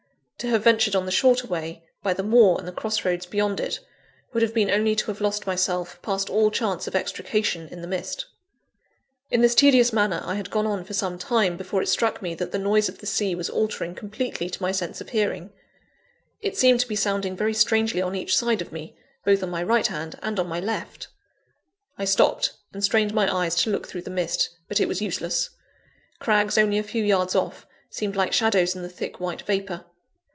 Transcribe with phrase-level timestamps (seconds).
[0.41, 3.59] To have ventured on the shorter way, by the moor and the cross roads beyond
[3.59, 3.79] it,
[4.33, 7.87] would have been only to have lost myself past all chance of extrication, in the
[7.87, 8.25] mist.
[9.29, 12.33] In this tedious manner I had gone on for some time, before it struck me
[12.33, 15.51] that the noise of the sea was altering completely to my sense of hearing.
[16.41, 19.61] It seemed to be sounding very strangely on each side of me both on my
[19.61, 21.07] right hand and on my left.
[21.99, 25.51] I stopped and strained my eyes to look through the mist, but it was useless.
[26.17, 29.85] Crags only a few yards off, seemed like shadows in the thick white vapour.